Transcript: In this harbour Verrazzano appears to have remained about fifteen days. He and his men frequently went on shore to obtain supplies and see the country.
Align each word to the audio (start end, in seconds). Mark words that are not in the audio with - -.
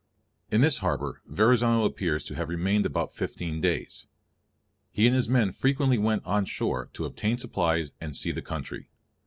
In 0.49 0.61
this 0.61 0.79
harbour 0.79 1.21
Verrazzano 1.27 1.85
appears 1.85 2.25
to 2.25 2.33
have 2.35 2.49
remained 2.49 2.87
about 2.87 3.13
fifteen 3.13 3.61
days. 3.61 4.07
He 4.91 5.05
and 5.05 5.15
his 5.15 5.29
men 5.29 5.51
frequently 5.51 5.99
went 5.99 6.25
on 6.25 6.45
shore 6.45 6.89
to 6.93 7.05
obtain 7.05 7.37
supplies 7.37 7.91
and 8.01 8.15
see 8.15 8.31
the 8.31 8.41
country. 8.41 8.89